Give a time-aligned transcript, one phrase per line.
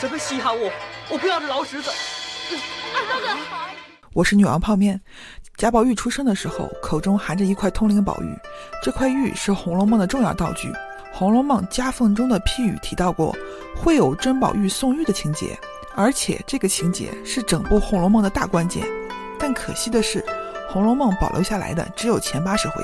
[0.00, 0.70] 什么稀罕物？
[1.08, 1.88] 我不要这老石子。
[2.94, 3.40] 二哥哥，
[4.12, 5.00] 我是女王泡面。
[5.56, 8.36] 贾宝玉出生的时候，口中含着一块通灵宝玉，
[8.82, 10.68] 这块玉是《红楼梦》的重要道具。
[11.12, 13.34] 《红楼梦》夹缝中的批语提到过，
[13.74, 15.56] 会有珍宝玉送玉的情节，
[15.94, 18.84] 而且这个情节是整部《红楼梦》的大关键。
[19.38, 20.20] 但可惜的是，
[20.68, 22.82] 《红楼梦》保留下来的只有前八十回，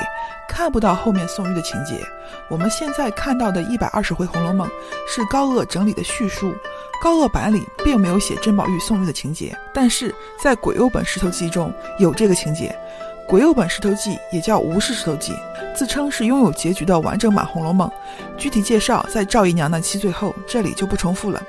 [0.49, 2.01] 看不到后面送玉的情节。
[2.49, 4.69] 我们现在看到的一百二十回《红楼梦》
[5.09, 6.55] 是高鹗整理的叙述。
[7.01, 12.77] 高鹗版里并没有写珍宝玉送玉的情节，但是在鬼鼬本石头记中有这个情节。
[13.27, 15.35] 鬼鼬本石头记也叫吴氏石头记，
[15.75, 17.89] 自称是拥有结局的完整版《红楼梦》，
[18.37, 21.41] 具体介绍在赵姨娘那七岁后，这里就不重复了。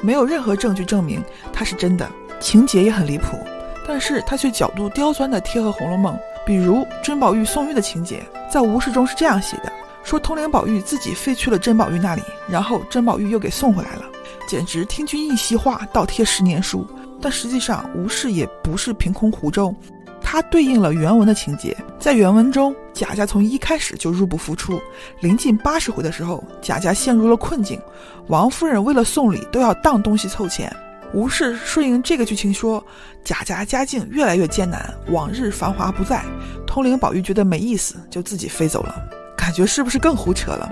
[0.00, 3.38] 没有任何证据证明它是真的，情节也很离谱，
[3.86, 6.14] 但是它却角度刁钻地贴合《红楼梦》。
[6.44, 9.70] 比如珍宝玉送玉的情节，在吴氏中是这样写的：
[10.02, 14.02] 说通灵宝玉自己飞去了珍宝玉那里，然后珍宝玉又给送回来了。
[14.48, 16.86] 简直听君一席话，倒贴十年书。
[17.20, 19.74] 但实际上，吴氏也不是凭空胡诌，
[20.20, 21.76] 它对应了原文的情节。
[21.98, 24.80] 在原文中，贾家从一开始就入不敷出，
[25.20, 27.80] 临近八十回的时候，贾家陷入了困境，
[28.28, 30.70] 王夫人为了送礼都要当东西凑钱。
[31.14, 32.84] 吴氏顺应这个剧情说，
[33.24, 36.22] 贾家家境越来越艰难，往日繁华不再。
[36.66, 38.94] 通灵宝玉觉得没意思，就自己飞走了，
[39.36, 40.70] 感觉是不是更胡扯了？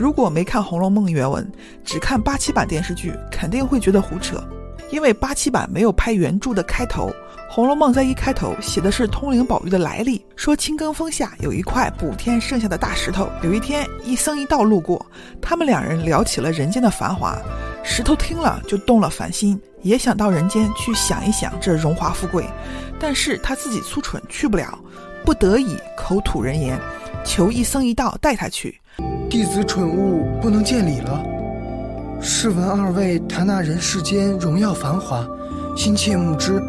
[0.00, 1.46] 如果没看《红楼梦》原文，
[1.84, 4.42] 只看八七版电视剧，肯定会觉得胡扯，
[4.90, 7.08] 因为八七版没有拍原著的开头，
[7.50, 15.04] 《红楼梦》在一开头写的是通灵宝玉的来历，说青埂峰下有一块补天剩下的大石头，有一天一僧一道路过，
[15.38, 17.36] 他们两人聊起了人间的繁华，
[17.84, 22.46] 石头听了就动了凡心，也想到人间去想一想这荣华富贵，
[22.98, 24.78] 但是他自己粗蠢去不了，
[25.26, 26.80] 不得已口吐人言，
[27.22, 28.80] 求一僧一道带他去。
[29.30, 31.24] 弟子蠢物，不能见礼了。
[32.20, 35.24] 试闻二位谈那人世间荣耀繁华，
[35.76, 36.60] 心切目之。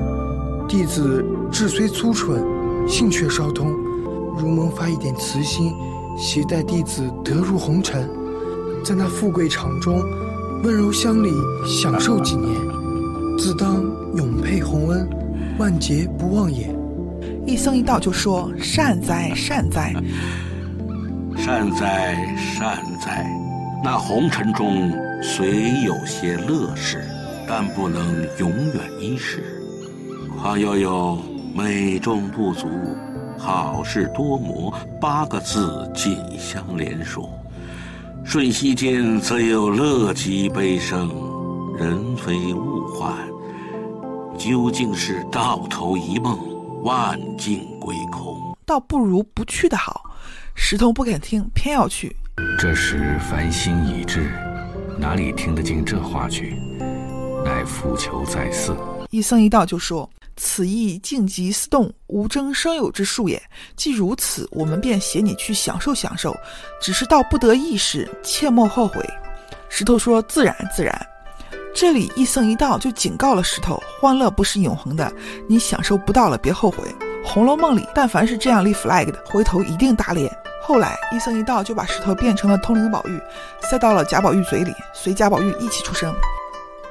[0.68, 2.40] 弟子志虽粗蠢，
[2.88, 3.74] 性却稍通。
[4.38, 5.74] 如蒙发一点慈心，
[6.16, 8.08] 携带弟子得入红尘，
[8.86, 10.00] 在那富贵场中
[10.64, 11.32] 温柔乡里
[11.66, 12.56] 享受几年，
[13.40, 13.84] 自当
[14.16, 15.10] 永佩洪恩，
[15.58, 16.70] 万劫不忘也。
[17.48, 19.96] 一僧一道就说：“善哉，善哉。”
[21.38, 23.26] 善哉善哉，
[23.84, 27.04] 那红尘中虽有些乐事，
[27.48, 29.44] 但不能永远一世。
[30.38, 31.18] 况又有
[31.56, 32.68] 美中不足，
[33.38, 37.30] 好事多磨八个字紧相连说。
[38.24, 41.10] 瞬息间则有乐极悲生，
[41.78, 43.14] 人非物换，
[44.38, 46.38] 究竟是到头一梦，
[46.84, 48.56] 万境归空。
[48.64, 50.04] 倒不如不去的好。
[50.56, 52.16] 石头不肯听，偏要去。
[52.58, 54.32] 这时凡心已至，
[54.98, 56.56] 哪里听得进这话去？
[57.44, 58.76] 乃复求在寺。
[59.10, 63.42] 一僧一道就说：“此意静极思动，无争生有之术也。
[63.76, 66.36] 既如此，我们便携你去享受享受。
[66.82, 69.04] 只是到不得意时，切莫后悔。”
[69.68, 71.08] 石头说：“自然自然。”
[71.74, 75.12] 这里一僧一道就警告了石头：“欢乐不是永恒的，
[75.48, 76.84] 你享受不到了，别后悔。”
[77.28, 80.32] 《红楼梦》里，但凡是这样立 flag 的，回头一定打脸。
[80.62, 83.20] 后来医僧一道就把石头变成了通灵宝玉，
[83.62, 86.14] 塞到了贾宝玉嘴里，随贾宝玉一起出生。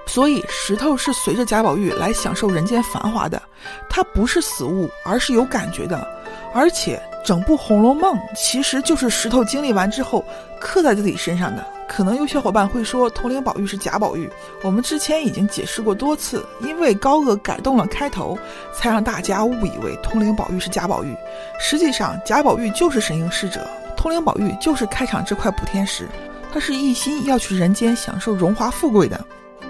[0.07, 3.41] 所以石头是随着贾宝玉来享受人间繁华的，
[3.89, 6.07] 它不是死物，而是有感觉的。
[6.53, 10.25] 而且整部《红楼梦》其实就是石头经历完之后
[10.61, 11.65] 刻在自己身上的。
[11.93, 14.31] 可能有小伙伴会说，通灵宝玉是贾宝玉。
[14.63, 18.39] 我们之前已经解释过多次，因为高鹗改动了开头，
[18.73, 21.13] 才让大家误以为通灵宝玉是贾宝玉。
[21.59, 26.09] 实际上，贾宝玉就是神瑛侍者，通灵宝玉就是开场这块补天石。
[26.53, 29.21] 他是一心要去人间享受荣华富贵的。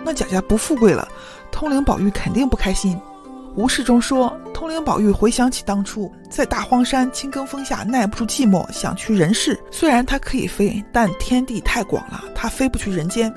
[0.04, 1.08] 那贾家不富贵了，
[1.50, 3.00] 通灵宝玉肯定不开心。
[3.56, 9.58] 吴氏中说，通灵宝玉回想起当初在大荒山青埂峰下耐不住寂寞，想去人世。
[9.70, 13.32] 虽然他可以飞，但天地太广了，他飞不去人间。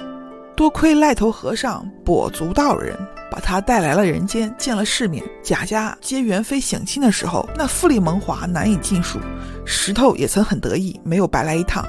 [0.56, 2.96] 多亏赖头和尚跛足道人
[3.32, 5.24] 把他带来了人间，见了世面。
[5.42, 9.20] 贾家接元妃省亲的时候，那富丽蒙华难以尽数。
[9.66, 11.84] 石头也曾很得意，没有白来一趟。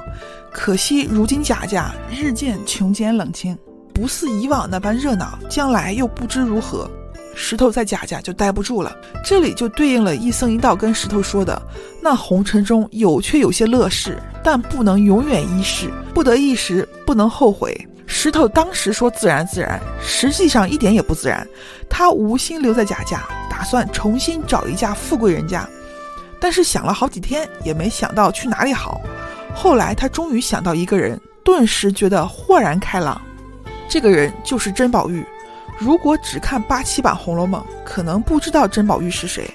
[0.51, 3.57] 可惜如今贾家日渐穷艰冷清，
[3.93, 6.91] 不似以往那般热闹，将来又不知如何。
[7.35, 11.61] 石头在贾家就待不住了，这里就对应了一僧一道跟石头说的：
[12.01, 17.89] 那红尘中有却有些乐事，但不能永远一世，不得一时，不能后悔。
[18.07, 21.47] 石头当时说自然自然，实际上一点也不自然。
[21.89, 25.69] 他无心留在贾家，打算重新找一家富贵人家，
[26.39, 29.01] 但是想了好几天也没想到去哪里好。
[29.55, 33.21] 后来他终于想到一个人，顿时觉得豁然开朗。
[33.89, 35.25] 这个人就是甄宝玉。
[35.79, 39.49] 如果只看八七版《红楼梦》，可能不知道甄宝玉是谁，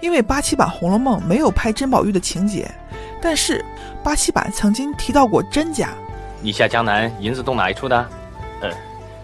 [0.00, 2.70] 因为八七版《红楼梦》没有拍甄宝玉的情节。
[3.20, 3.64] 但是
[4.02, 5.90] 八七版曾经提到过甄家。
[6.40, 8.08] 你下江南银子动哪一处的？
[8.60, 8.70] 呃，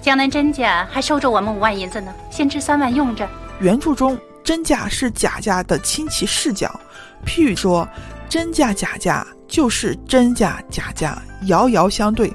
[0.00, 3.28] 江南甄家还收着我们五万银子呢，先支三万用着。
[3.60, 6.80] 原著中甄家是贾家的亲戚世角，
[7.24, 7.88] 譬喻说
[8.28, 11.16] 甄家贾家就是甄家贾家，
[11.46, 12.32] 遥遥相对。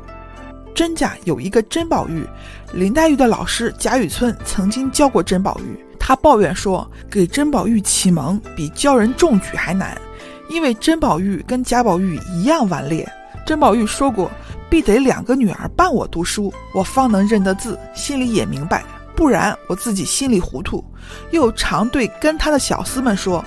[0.73, 2.23] 甄家有一个甄宝玉，
[2.73, 5.79] 林黛玉的老师贾雨村曾经教过甄宝玉。
[5.99, 9.97] 他抱怨说，给甄宝玉启蒙比教人中举还难，
[10.49, 13.09] 因为甄宝玉跟贾宝玉一样顽劣。
[13.45, 14.31] 甄宝玉说过，
[14.69, 18.83] 必得两个女儿伴我读书，我方能认得字，心里也明白，
[19.15, 20.83] 不然我自己心里糊涂。
[21.31, 23.43] 又常对跟他的小厮们说，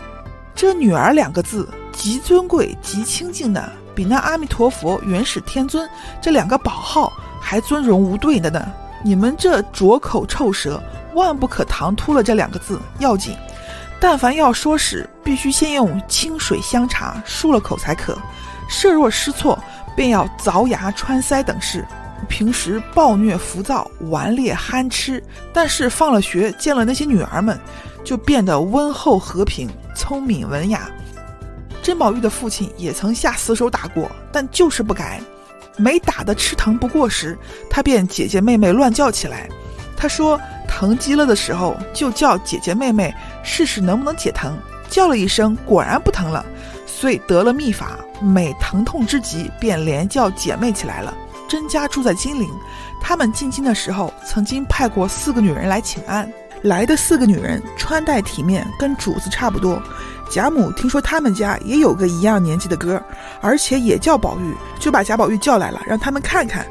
[0.55, 3.73] 这女儿两个字极尊贵、极清净的。
[3.95, 5.89] 比那阿弥陀佛、元始天尊
[6.23, 8.67] 这两个宝号还尊荣无对的呢！
[9.03, 10.83] 你们这拙口臭舌，
[11.15, 13.37] 万不可唐突了这两个字要紧。
[13.99, 18.17] 但凡要说时，必须先用清水香茶漱了口才可。
[18.69, 19.59] 设若失措，
[19.95, 21.85] 便要凿牙穿腮等事。
[22.29, 25.23] 平时暴虐浮躁、顽劣憨痴，
[25.53, 27.59] 但是放了学，见了那些女儿们，
[28.05, 30.89] 就变得温厚和平、聪明文雅。
[31.83, 35.21] 甄宝玉的父亲也曾下死手打过，但就是不改。
[35.81, 37.37] 没打得吃疼不过时，
[37.71, 39.49] 他便姐姐妹妹乱叫起来。
[39.97, 40.39] 他说
[40.69, 44.59] 疼极了的时候，就叫姐姐妹妹试试能不能解疼。
[44.89, 46.45] 叫了一声，果然不疼了，
[46.87, 51.15] 遂得了秘法，每疼痛之极，便连叫姐妹起来了。
[51.49, 52.49] 甄家住在金陵，
[53.01, 56.31] 他们进京的时候，曾经派过四个女人来请安。
[56.63, 59.83] 来的四个女人穿戴体面，跟主子差不多。
[60.31, 63.03] 贾母听说他们家也有个一样年纪的哥，
[63.41, 66.65] 而且也叫宝玉，就把贾宝玉叫来了，让他们看看。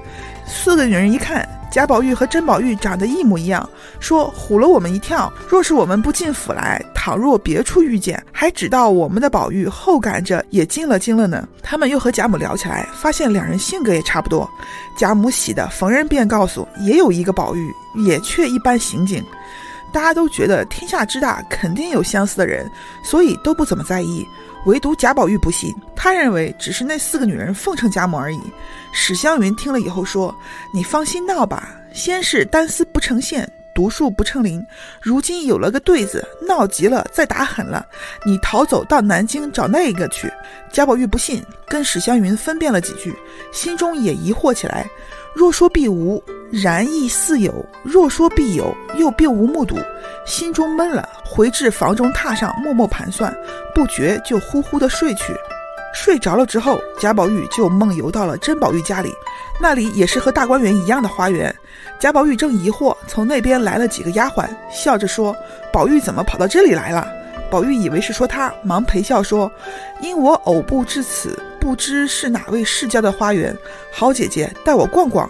[0.48, 3.70] 四个女人一看，贾宝玉和甄宝玉长得一模一样，
[4.00, 5.32] 说唬了我们一跳。
[5.48, 11.48] 若是我们不进府来，倘若别处遇见，还只道我们的宝玉后赶着也惊了惊了呢。
[11.62, 14.50] 他们又和贾母聊起来，发现两人性格也差不多。
[14.98, 17.74] 贾母喜的逢人便告诉，也有一个宝玉，
[18.06, 19.24] 也却一般行径。
[19.92, 22.70] 大家都觉得天下之大，肯定有相似的人，
[23.04, 24.26] 所以都不怎么在意。
[24.66, 28.40] 唯独贾宝玉不信，他认为只是那四个女人奉承贾母而已。
[28.92, 30.36] 史湘云听了以后说
[30.74, 34.62] ：“你放心闹吧，先是单丝不成线，独树不成林，
[35.02, 37.86] 如今有了个对子，闹急了再打狠了，
[38.26, 40.30] 你逃走到南京找那个去。”
[40.74, 43.16] 贾宝玉不信，跟史湘云分辨了几句，
[43.54, 44.86] 心中也疑惑起来。
[45.34, 46.22] 若说必无，
[46.52, 47.52] 然亦似有；
[47.84, 49.78] 若说必有，又并无目睹，
[50.26, 53.36] 心中闷了，回至房中榻上默默盘算，
[53.74, 55.34] 不觉就呼呼的睡去。
[55.94, 59.12] 睡着了之后，贾宝玉就梦游到了甄宝玉家里，
[59.60, 61.54] 那里也是和大观园一样的花园。
[62.00, 65.36] 贾宝玉正疑惑，从那边来了几个丫鬟，笑着说
[65.74, 67.08] ：“宝玉怎么跑到这里来了？”
[67.50, 69.52] 宝玉以为是说他，忙陪笑说
[70.02, 73.56] ：“因我偶步至此。”不知是哪位世家的花园，
[73.92, 75.30] 好姐姐带我逛逛。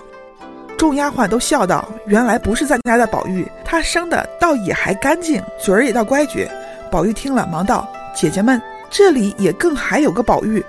[0.77, 6.49] 众丫鬟都笑道：“原来不是咱家的宝玉，他生的倒也还干净，嘴儿也倒乖觉。”
[6.89, 7.85] 宝玉听了，忙道
[8.15, 10.63] ：“姐姐们，这里也更还有个宝玉。”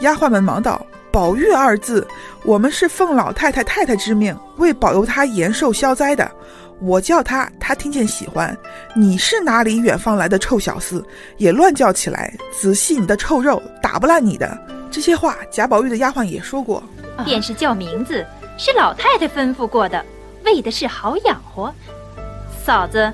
[0.00, 2.06] 丫鬟们忙道：“宝玉二字，
[2.42, 6.28] 我们是奉老太太太太之命，为保佑他延寿消灾的。
[6.80, 8.56] 我叫他，他听见喜欢。
[8.94, 11.02] 你是哪里远方来的臭小厮，
[11.38, 12.32] 也乱叫起来？
[12.52, 14.58] 仔细你的臭肉，打不烂你的。”
[14.90, 16.82] 这些话，贾宝玉的丫鬟也说过，
[17.24, 18.24] 便是叫名字，
[18.56, 20.02] 是老太太吩咐过的，
[20.44, 21.72] 为的是好养活。
[22.64, 23.12] 嫂子，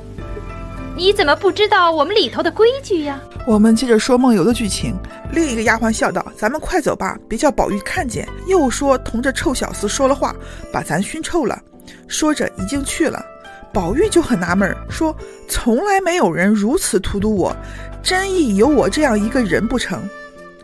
[0.97, 3.21] 你怎么不知道我们里头的规矩呀？
[3.47, 4.95] 我们接着说梦游的剧情。
[5.33, 10.35] 另一个丫鬟笑道：“咱们快走吧，别叫宝玉看见，又说同这臭小厮说了话，
[10.73, 11.59] 把咱熏臭了。”
[12.07, 13.25] 说着已经去了。
[13.73, 15.17] 宝玉就很纳闷儿，说
[15.49, 17.57] ：“从来没有人如此荼毒我，
[18.03, 20.03] 真意有我这样一个人不成？”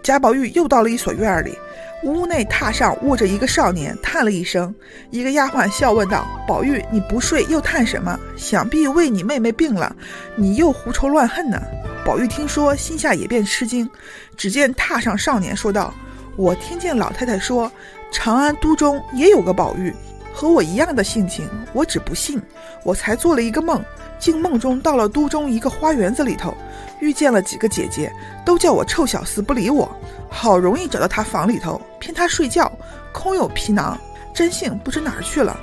[0.02, 1.56] 贾宝玉又到了一所院里，
[2.04, 4.74] 屋内榻上卧着一个少年，叹了一声。
[5.10, 8.18] 一个丫鬟笑问道：“宝玉，你不睡又叹什么？
[8.36, 9.94] 想必为你妹妹病了，
[10.36, 11.60] 你又胡愁乱恨呢。”
[12.04, 13.88] 宝玉听说，心下也便吃惊。
[14.36, 15.92] 只见榻上少年说道
[16.36, 17.70] ：“我听见老太太说，
[18.10, 19.92] 长安都中也有个宝玉，
[20.32, 22.40] 和我一样的性情，我只不信，
[22.84, 23.82] 我才做了一个梦，
[24.18, 26.54] 竟梦中到了都中一个花园子里头。”
[27.00, 28.12] 遇见了几个姐姐，
[28.44, 29.88] 都叫我臭小厮不理我，
[30.28, 32.70] 好容易找到他房里头，骗他睡觉，
[33.12, 33.96] 空有皮囊，
[34.34, 35.56] 真性不知哪儿去了。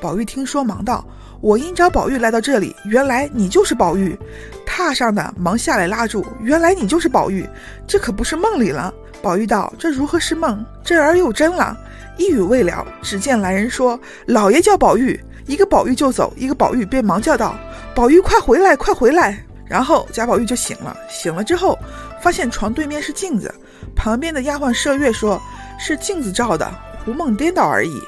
[0.00, 1.04] 宝玉听说，忙道
[1.42, 4.16] ：“我因找宝玉来到这里，原来你就是宝玉。”
[4.64, 7.44] 榻上的忙下来拉住：“原来你就是宝玉，
[7.84, 10.64] 这可不是梦里了。”宝玉道：“这如何是梦？
[10.84, 11.76] 这儿又真了。”
[12.16, 17.58] 一语未了，只见来人说：“老爷叫宝玉。”一个宝玉就走，一个宝玉便忙叫道
[17.96, 20.94] ：“宝玉，快回来，快回来！”然后贾宝玉就醒了。
[21.08, 21.78] 醒了之后，
[22.20, 23.52] 发现床对面是镜子，
[23.96, 25.40] 旁边的丫鬟麝月说
[25.80, 26.70] ：“是镜子照的，
[27.02, 27.98] 胡梦颠倒而已。”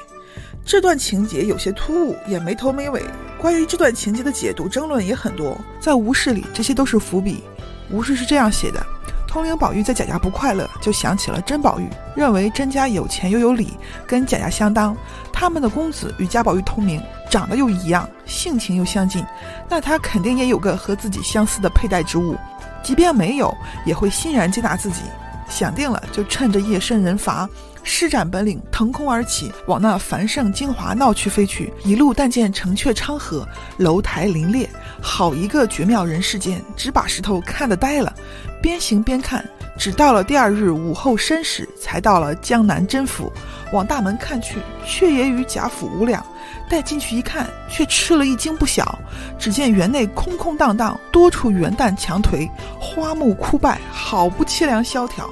[0.63, 3.03] 这段情节有些突兀，也没头没尾。
[3.39, 7.43] 关于这段情节的解读争论也很多，在吴氏里这些都是伏笔。
[7.89, 8.85] 吴氏是这样写的：
[9.31, 13.71] 通灵宝玉在贾家不快乐，就想起了甄宝玉，认为甄家有钱又有礼，
[14.05, 14.93] 跟贾家相当。
[15.31, 19.25] 他们的公子与贾宝玉同名，长得又一样，性情又相近，
[19.69, 22.35] 那他肯定也有个和自己相似的佩戴之物。
[22.83, 24.99] 即便没有，也会欣然接纳自己。
[25.47, 27.47] 想定了，就趁着夜深人乏。
[27.83, 31.73] 施展本领，腾空而起，往那繁盛精华闹区飞去。
[31.83, 33.47] 一路但见城阙昌河，
[33.77, 34.69] 楼台林列，
[35.01, 38.13] 好一个绝妙人世间，只把石头看得呆了。
[38.61, 39.43] 边行边看，
[39.77, 43.31] 只到了第二日午后申时，才到了江南甄府。
[43.73, 46.25] 往大门看去，却也与贾府无两。
[46.69, 48.99] 待进去一看，却吃了一惊不小。
[49.39, 52.49] 只见园内空空荡荡，多处元旦墙颓，
[52.79, 55.29] 花木枯败，好不凄凉萧条。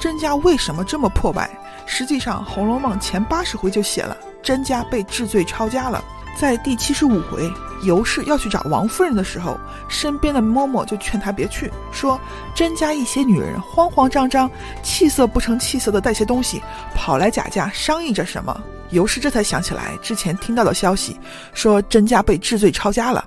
[0.00, 1.50] 甄家为什么这么破败？
[1.86, 6.02] 实际上，《红楼梦》前八十回就写了甄家被治罪抄家了。
[6.36, 7.50] 在第七十五回，
[7.82, 12.20] 尤氏要去找王夫人的时候，身边的嬷嬷就劝她别去，说
[12.54, 14.50] 甄家一些女人慌慌张张、
[14.82, 16.62] 气色不成气色的带些东西
[16.94, 18.60] 跑来贾家商议着什么。
[18.90, 21.18] 尤氏这才想起来之前听到的消息，
[21.52, 23.24] 说甄家被治罪抄家了。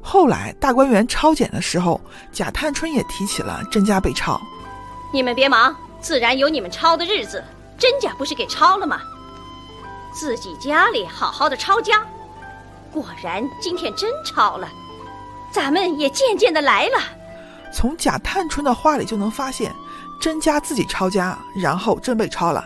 [0.00, 4.40] 后来大观园抄检的时候，贾探春也提起了甄家被抄。
[5.12, 7.42] 你们别忙，自然有你们抄的日子。
[7.78, 9.00] 甄家不是给抄了吗？
[10.12, 12.06] 自己家里好好的抄家，
[12.94, 14.68] 果然今天真抄了，
[15.52, 16.98] 咱们也渐渐的来了。
[17.72, 19.74] 从贾探春的话里就能发现，
[20.20, 22.64] 甄家自己抄家，然后真被抄了。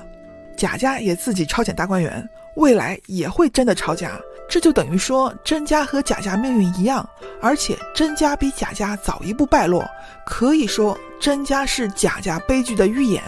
[0.55, 4.21] 贾家也自己抄检大观园，未来也会真的抄家。
[4.51, 7.09] 这就等于说，甄家和贾家命运一样，
[7.41, 9.83] 而且甄家比贾家早一步败落。
[10.27, 13.23] 可以说，甄家是贾家悲剧的预演。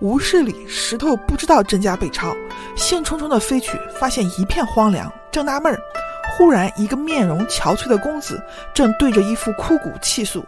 [0.00, 2.34] 吴氏里，石头不知道甄家被抄，
[2.74, 5.80] 兴冲冲地飞去，发现一片荒凉，正纳闷儿，
[6.32, 8.42] 忽然一个面容憔悴的公子
[8.74, 10.44] 正对着一副枯骨泣诉：“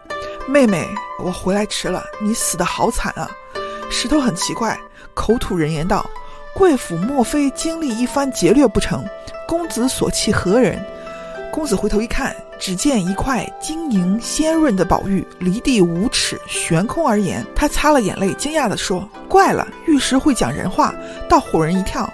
[0.48, 0.88] 妹妹，
[1.22, 3.30] 我回来迟了，你死得好惨啊！”
[3.90, 4.78] 石头很奇怪，
[5.14, 6.04] 口吐人言道
[6.54, 9.04] ：“贵府莫非经历一番劫掠不成？
[9.46, 10.84] 公子所弃何人？”
[11.52, 12.34] 公子回头一看。
[12.58, 20.94] 只见一块晶莹鲜润的宝玉离地五尺悬空而言，他擦了眼泪，惊讶地说：“怪了，玉石会讲人话，
[21.28, 22.10] 倒唬人一跳。”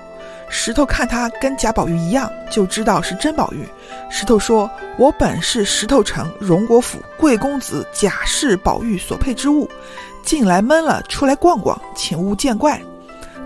[0.54, 3.66] 石头看他跟贾宝玉一样，就知道是真宝玉。
[4.10, 9.66] 石头说：“我本是石头城荣国府贵公子贾氏宝玉所配之物，
[10.22, 12.80] 进来闷了，出来逛逛，请勿见怪。”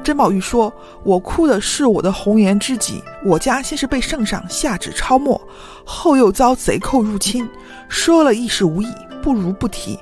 [0.02, 0.70] 甄宝玉说
[1.04, 5.40] ：“我哭的是我的红颜知己，我家先是被圣上下旨抄没，
[5.84, 7.48] 后又遭贼寇入侵，
[7.88, 8.88] 说了亦是无益，
[9.22, 9.96] 不如不提。”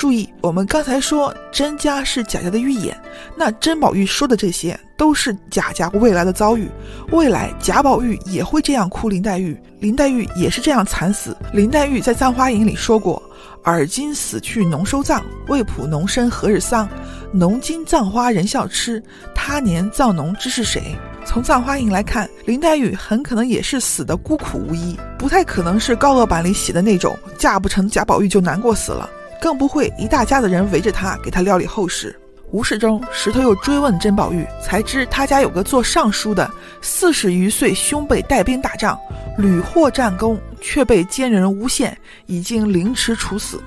[0.00, 2.98] 注意，我们刚才说甄家是贾家的预演，
[3.36, 6.66] 那甄宝玉说的这些都是贾家未来的遭遇，
[7.12, 11.36] 未来贾宝玉也会这样哭林黛玉，林黛玉也是这样惨死。
[11.52, 13.22] 林黛玉在《葬花吟》里说过。
[13.64, 16.88] 尔今死去农收葬，未卜农身何日丧？
[17.30, 19.02] 农今葬花人笑痴，
[19.34, 20.96] 他年葬农知是谁？
[21.26, 32.14] 从《葬花吟》来看，林黛玉很可能也是死的孤苦无依，不太可能是高鹗版里写的那种嫁不成贾宝玉就难过死了，更不会一大家子人围着他给他料理后事。
[32.52, 36.50] 无事中，石头又追问甄宝玉，才知他家有个做尚书的，
[36.82, 38.98] 四十余岁兄辈带兵打仗，
[39.38, 43.62] 屡获战功，却被奸人诬陷，已经凌迟处死。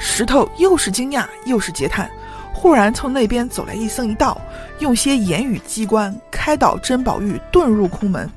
[0.00, 2.10] 石头又是惊讶又是嗟叹，
[2.52, 4.40] 忽然从那边走来一僧一道，
[4.80, 8.28] 用些言语机关开导甄宝玉遁入空门。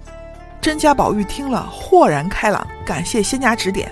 [0.62, 3.92] 甄家宝玉听了，豁然开朗，感谢仙家指点。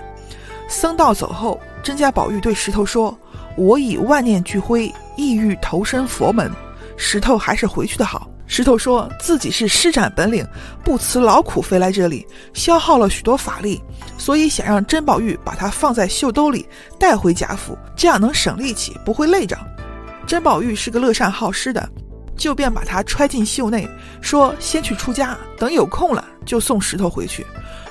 [0.68, 3.18] 僧道走后，甄家宝玉对石头说
[3.56, 6.52] ：“我已万念俱灰。”意欲投身佛门，
[6.96, 8.30] 石头还是回去的好。
[8.46, 10.48] 石头说自己是施展本领，
[10.84, 13.82] 不辞劳苦飞来这里，消耗了许多法力，
[14.18, 16.70] 所以想让甄宝玉把他放在袖兜里
[17.00, 19.58] 带回贾府，这样能省力气，不会累着。
[20.28, 21.90] 甄宝玉是个乐善好施的，
[22.38, 23.90] 就便把他揣进袖内，
[24.22, 27.46] 说先去出家，等有空了就送石头回去。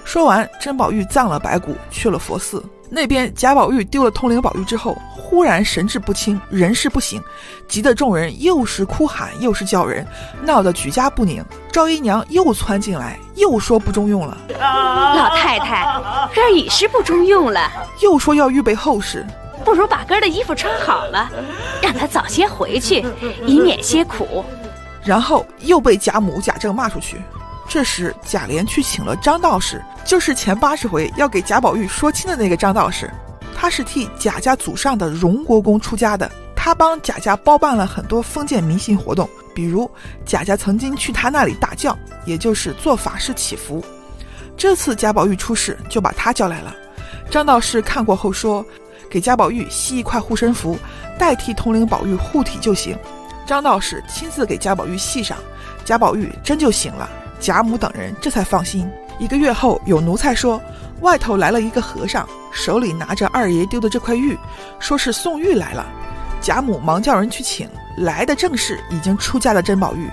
[0.05, 2.65] 说完，甄宝玉葬了白骨，去了佛寺。
[2.89, 7.21] 那边贾宝玉丢了通灵宝玉之后，忽然神志不清，人事不省，
[7.67, 10.07] 急得众人又是哭喊又是叫人，
[10.43, 11.45] 闹得举家不宁。
[11.73, 14.39] 赵姨娘又窜进来，又说不中用了。
[14.59, 15.85] 老太太，
[16.35, 19.27] 根儿已是不中用了，又说要预备后事，
[19.65, 21.29] 不如把根儿的衣服穿好了，
[21.83, 23.05] 让他早些回去，
[23.45, 24.45] 以免些苦。
[25.05, 27.21] 然后又被贾母、贾政骂出去。
[27.69, 33.11] 这时，贾琏去请了张道士，就是前八十回要给贾宝玉说亲的那个张道士。
[33.55, 39.91] 他是替贾家祖上的荣国公出家的，他帮贾家包办了很多封建迷信活动，比如
[40.25, 43.85] 贾家曾经去他那里大教，也就是做法事祈福。
[44.57, 46.75] 这次贾宝玉出事，就把他叫来了。
[47.31, 48.65] 张道士看过后说，
[49.11, 50.79] 给贾宝玉吸一块护身符，
[51.19, 52.97] 代替通灵宝玉护体就行。
[53.45, 55.37] 张道士亲自给贾宝玉系上，
[55.85, 57.09] 贾宝玉真就醒了。
[57.41, 58.91] 贾母等人这才放心。
[59.19, 60.61] 一个月后，有奴才说，
[61.01, 64.39] 外头来了一个和尚，手里拿着二爷丢的这块玉，
[64.79, 65.87] 说是送玉来了。
[66.41, 70.11] 贾母忙叫人去请来的，正是已经出嫁的甄宝玉。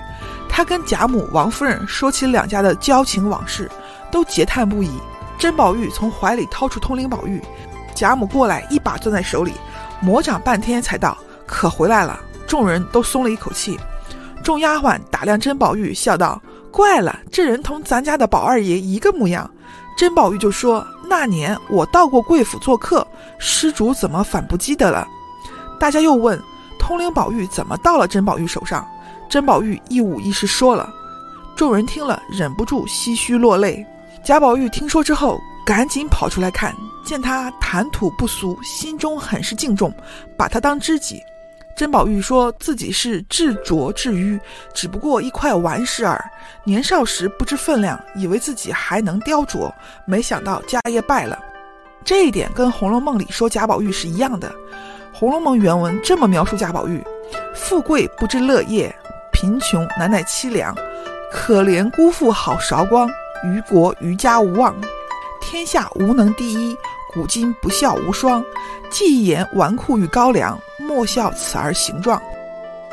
[0.48, 3.70] 他跟贾母、王夫人说起两家的交情往事，
[4.10, 4.90] 都嗟叹不已。
[5.36, 7.42] 甄宝玉从怀里掏出通灵宝玉，
[7.94, 9.52] 贾母过来一把攥在手里，
[10.00, 13.78] 魔掌半天才道：“可回来了。”众人都松了一口气，
[14.42, 16.40] 众丫鬟打量甄宝玉，笑道
[16.74, 19.48] ：“怪了，这人同咱家的宝二爷一个模样。”
[19.96, 23.06] 甄宝玉就说：“那年我到过贵府做客，
[23.38, 25.06] 施主怎么反不记得了？”
[25.78, 26.36] 大家又问
[26.76, 28.84] ：“通灵宝玉怎么到了甄宝玉手上？”
[29.30, 30.92] 甄宝玉一五一十说了，
[31.54, 33.86] 众人听了忍不住唏嘘落泪。
[34.24, 39.94] 贾宝玉听说之后，赶紧跑出来看，见他谈吐不俗，心中很是敬重，
[40.36, 41.22] 把他当知己。
[41.76, 44.38] 甄宝玉说自己是至拙至愚，
[44.72, 46.22] 只不过一块顽石耳。
[46.62, 49.72] 年少时不知分量，以为自己还能雕琢，
[50.06, 51.38] 没想到家业败了。
[52.04, 54.48] 这一点跟《红楼梦》里说贾宝玉是一样的。
[55.12, 57.02] 《红楼梦》原文这么描述贾宝玉：
[57.54, 58.94] 富贵不知乐业，
[59.32, 60.74] 贫穷难耐凄凉，
[61.32, 63.08] 可怜辜负好韶光，
[63.44, 64.74] 于国于家无望，
[65.40, 66.76] 天下无能第一。
[67.14, 68.44] 古今不孝无双，
[68.90, 72.20] 既言纨绔与高粱，莫笑此儿形状。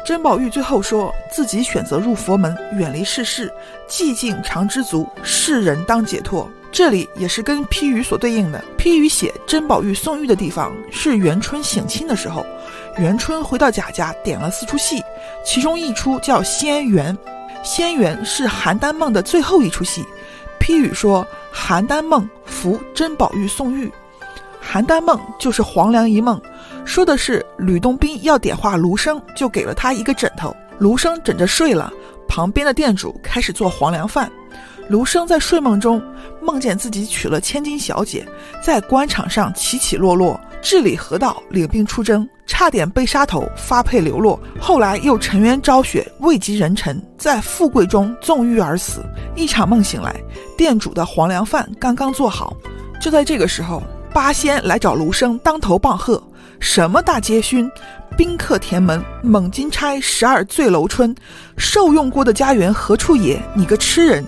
[0.05, 3.51] 甄宝玉最后说自己选择入佛门，远离世事，
[3.89, 6.47] 寂静常知足，世人当解脱。
[6.71, 8.63] 这里也是跟批语所对应的。
[8.77, 12.45] 批语写甄宝玉送玉的地方是元春省亲的时候，
[12.97, 15.03] 元春回到贾家点了四出戏，
[15.43, 17.15] 其中一出叫《仙缘》，
[17.63, 20.05] 《仙缘》是邯郸梦的最后一出戏。
[20.59, 23.91] 批语说邯郸梦扶甄宝玉送玉。
[24.61, 26.39] 邯郸梦就是黄粱一梦，
[26.85, 31.91] 说的是吕洞宾要点化卢生，就给了他一个枕头，卢生枕着睡了。
[32.27, 34.31] 旁边的店主开始做黄粱饭，
[34.87, 36.01] 卢生在睡梦中
[36.41, 38.25] 梦见自己娶了千金小姐，
[38.63, 44.39] 在官场上起起落落，治理河道，领兵出征，差点被杀头，发配流落。
[44.61, 49.03] 后来又沉冤昭雪，位极人臣，在富贵中纵欲而死。
[49.35, 50.15] 一场梦醒来，
[50.57, 52.55] 店主的黄粱饭刚刚做好，
[53.01, 53.83] 就在这个时候。
[54.13, 56.21] 八仙来找卢生当头棒喝，
[56.59, 57.71] 什么大接勋，
[58.17, 61.15] 宾客填门，猛金钗十二醉楼春，
[61.55, 63.41] 受用过的家园何处也？
[63.55, 64.25] 你个痴人！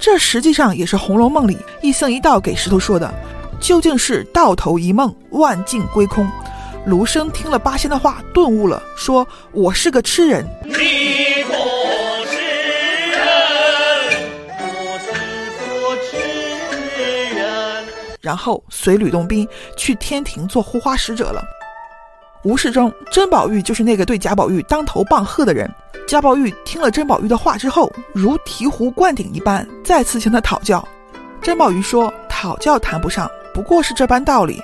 [0.00, 3.12] 这实际上也是《红楼梦》里一僧一道给石头说的，
[3.60, 6.28] 究竟是到头一梦，万境归空。
[6.84, 10.44] 卢生听了八仙的话，顿悟了，说：“我是个痴人。”
[18.24, 21.44] 然后随吕洞宾去天庭做护花使者了。
[22.42, 25.70] 无事中，甄宝玉就是那个对贾宝玉当头棒喝的人。
[26.06, 30.86] 贾宝玉听了甄宝玉的话之后，如醍醐灌顶一般，再次向他讨教。
[31.42, 34.62] 甄宝玉说：“讨教谈不上，不过是这般道理。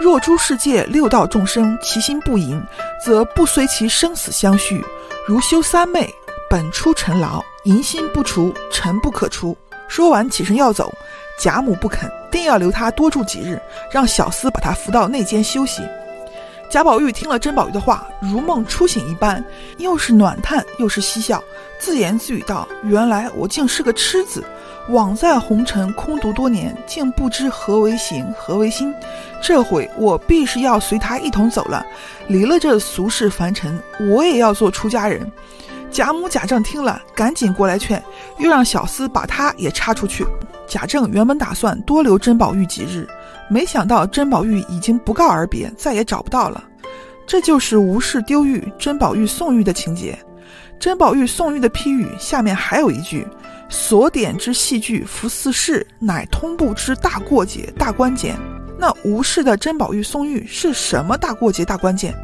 [0.00, 2.60] 若诸世界六道众生其心不淫，
[3.04, 4.84] 则不随其生死相续。
[5.26, 6.12] 如修三昧，
[6.50, 9.56] 本出尘劳，淫心不除，尘不可除。”
[9.88, 10.92] 说完起身要走。
[11.40, 13.60] 贾母不肯，定要留他多住几日，
[13.90, 15.82] 让小厮把他扶到内间休息。
[16.70, 19.42] 贾宝玉听了甄宝玉的话，如梦初醒一般，
[19.78, 21.42] 又是暖叹又是嬉笑，
[21.78, 24.44] 自言自语道：“原来我竟是个痴子，
[24.90, 28.94] 枉在红尘空读多年，竟不知何为行，何为心。
[29.42, 31.86] 这回我必是要随他一同走了，
[32.26, 35.32] 离了这俗世凡尘，我也要做出家人。”
[35.90, 38.02] 贾母、贾政听了，赶紧过来劝，
[38.38, 40.26] 又让小厮把他也插出去。
[40.66, 43.08] 贾政原本打算多留甄宝玉几日，
[43.48, 46.62] 没想到甄宝玉已经不告而别，再也找不到了。
[47.26, 50.18] 这就是吴氏丢玉，甄宝玉送玉的情节。
[50.78, 53.26] 甄宝玉送玉的批语下面还有一句
[53.68, 58.36] ：“所点之戏剧，服四世，乃通部之大过节、大关键。”
[58.78, 62.14] 那吴氏的甄宝玉送玉是什么大过节、大关键？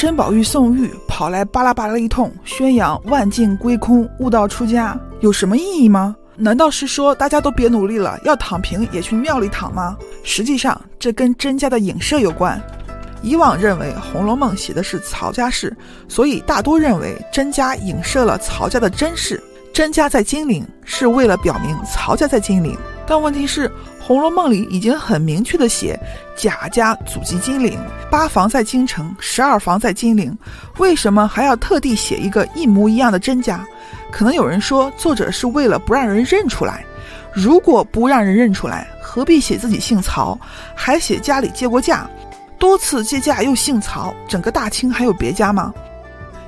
[0.00, 6.16] 甄宝玉送玉跑来巴拉巴拉一通宣扬万境归空、悟道出家，有什么意义吗？
[6.36, 9.94] 难道是说大家都别努力了，要躺平也去庙里躺吗？
[10.22, 12.58] 实际上，这跟甄家的影射有关。
[13.20, 15.76] 以往认为《红楼梦》写的是曹家事，
[16.08, 19.38] 所以大多认为甄家影射了曹家的甄氏。
[19.70, 22.74] 甄家在金陵是为了表明曹家在金陵，
[23.06, 23.68] 但问题是
[24.10, 25.96] 《红楼梦》里已经很明确的写
[26.36, 27.78] 贾家祖籍金陵，
[28.10, 30.36] 八房在京城，十二房在金陵，
[30.78, 33.64] 为什么还要特地写一个一模一样的甄家？
[34.10, 36.84] 可能有人说作者是为了不让人认出来，
[37.32, 40.36] 如果不让人认出来，何必写自己姓曹，
[40.74, 42.04] 还写家里借过嫁，
[42.58, 45.72] 多次借嫁又姓曹，整个大清还有别家吗？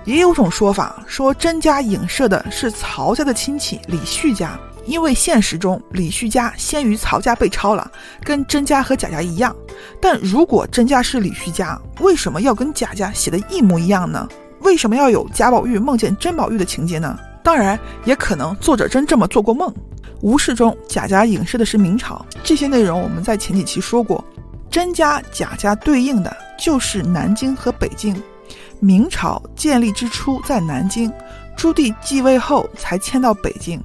[0.04, 7.90] 也有种说法说，甄家影射的是曹家的亲戚李旭家，因为现实中李旭家先于曹家被抄了，
[8.24, 9.54] 跟甄家和贾家一样。
[10.00, 14.28] 但如果甄家是李旭家，为什么要跟贾家写的一模一样呢？
[14.60, 17.18] 为什么要有贾宝玉梦见甄宝玉的情节呢？
[17.42, 19.72] 当然，也可能作者真这么做过梦。
[20.20, 24.24] 吴氏中贾家影射的是明朝，这些内容我们在前几期说过。
[24.70, 28.20] 甄家、贾家对应的就是南京和北京。
[28.78, 31.12] 明朝建立之初在南京，
[31.56, 33.82] 朱棣继位后才迁到北京。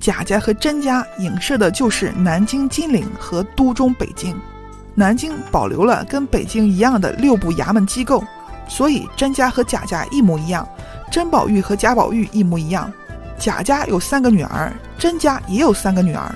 [0.00, 4.38] 贾家和甄家影射的就是南京金陵和都中北京。
[4.94, 8.22] 南京保留了跟北京一样的六部衙门机构，
[8.68, 10.66] 所以甄家和贾家一模一样，
[11.10, 12.90] 甄宝玉和贾宝玉一模一样。
[13.38, 16.34] 贾家有三个女儿，甄家也有三个女儿。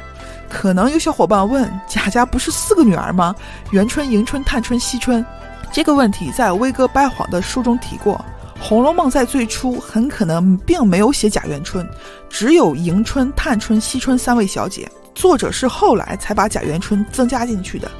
[0.48, 3.34] 可能有小伙伴问：贾家不是四个女儿吗？
[3.70, 5.24] 元春、迎春、探春、惜春。
[5.72, 8.16] 这个问题在威哥掰谎的书中提过，
[8.62, 11.84] 《红楼梦》在最初很可能并没有写贾元春，
[12.28, 17.90] 只有迎春、探春、惜春三位小姐，作者是后来才把贾元春增加进去的。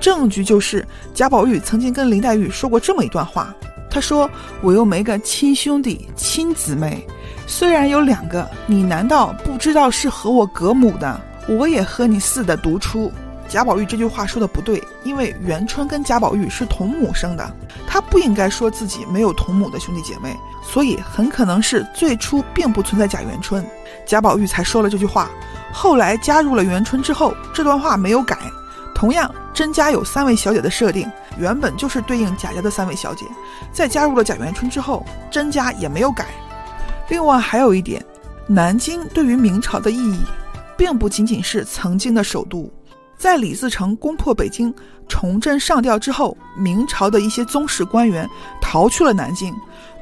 [0.00, 3.54] 证据就是贾宝玉曾经跟林黛玉说过这么一段话，
[3.88, 4.28] 他说
[4.60, 7.06] ：“我又没个亲兄弟、亲姊妹，
[7.46, 11.20] 虽然有两个，你难道不知道是和我隔母的？
[11.48, 13.10] 我也和你似的独出。”
[13.50, 17.52] 贾宝玉这句话说的不对，因为元春跟贾宝玉是同母生的，
[17.84, 23.66] 他不应该说自己没有同母的兄弟姐妹，所以很可能是最初并不存在贾元春，
[24.06, 25.28] 贾宝玉才说了这句话。
[25.72, 28.38] 后来加入了元春之后，这段话没有改。
[28.94, 33.26] 同样，甄家有三位小姐的设定，原本就是对应贾家的三位小姐，
[33.72, 36.28] 在加入了贾元春之后，甄家也没有改。
[37.08, 38.00] 另外还有一点，
[38.46, 40.20] 南京对于明朝的意义，
[40.76, 42.70] 并不仅仅是曾经的首都。
[43.20, 44.74] 在李自成攻破北京、
[45.06, 48.26] 重振上吊之后，明朝的一些宗室官员
[48.62, 49.54] 逃去了南京，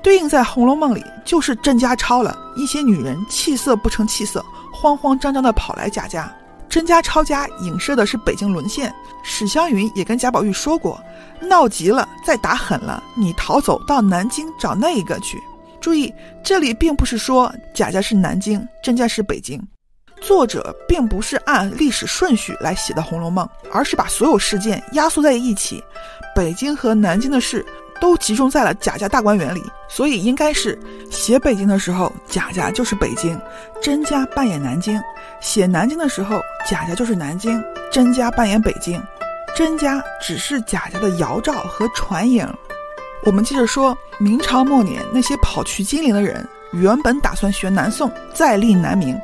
[0.05, 6.33] 对应在《红楼梦》里就是甄家抄了一些女人，气色不成气色，慌慌张张地跑来贾家。
[6.69, 8.95] 甄家抄家影射的是北京沦陷。
[9.25, 11.01] 史湘云也跟贾宝玉说过，
[11.41, 15.43] 闹急了再打狠了，你逃走到南京找那一个去。
[15.81, 19.61] 注意，这里并不是说贾家是南京，甄家是北京。
[20.21, 25.83] 作者并不是按历史顺序来写的《红楼梦》，而是把所有事件压缩在一起，
[26.35, 27.65] 北京和南京的事
[28.01, 30.79] 都集中在了贾家大观园里，所以应该是
[31.11, 33.41] 写北京的时候，贾家就是北京，
[33.81, 35.01] 甄家扮演南京；
[35.41, 39.03] 写南京的时候，贾家就是南京，甄家扮演北京。
[39.57, 42.47] 甄家只是贾家的摇照和传影。
[43.25, 49.19] 我们接着说，明朝末年那些跑去金陵的人，原本打算学南宋，再立南明。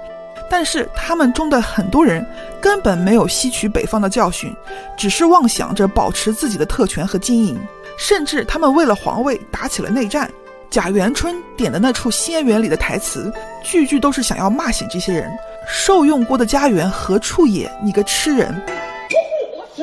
[0.57, 2.25] 但是他们中的很多人
[2.61, 4.55] 根本没有吸取北方的教训，
[4.97, 7.59] 只是妄想着保持自己的特权和经营，
[7.99, 10.31] 甚至他们为了皇位打起了内战。
[10.71, 13.33] 贾元春点的那处仙园里的台词，
[13.65, 15.29] 句句都是想要骂醒这些人：
[15.67, 17.69] 受用过的家园何处也？
[17.83, 18.55] 你个吃人！
[18.65, 19.83] 不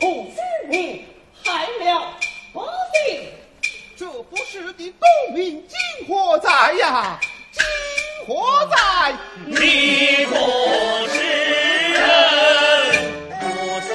[0.00, 1.04] 土虚名，
[1.44, 2.00] 害了
[2.54, 2.62] 百
[3.04, 3.20] 姓，
[3.98, 7.20] 这不是的东明今何在呀？
[8.26, 8.34] 何
[8.70, 9.14] 在？
[9.46, 10.34] 你不
[11.08, 11.18] 是
[11.92, 12.00] 人，
[13.40, 13.88] 我是